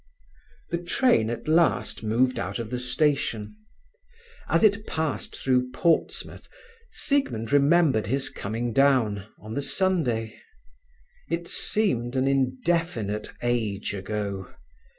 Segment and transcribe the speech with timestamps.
[0.71, 3.55] The train at last moved out of the station.
[4.49, 6.49] As it passed through Portsmouth,
[6.89, 10.41] Siegmund remembered his coming down, on the Sunday.
[11.29, 14.51] It seemed an indefinite age ago.